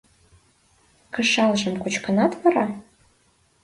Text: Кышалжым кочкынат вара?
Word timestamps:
Кышалжым 1.13 1.75
кочкынат 1.83 2.31
вара? 2.41 2.65